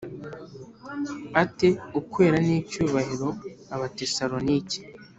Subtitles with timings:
[1.41, 1.69] ate
[1.99, 3.29] ukwera n icyubahiro
[3.75, 4.77] Abatesalonike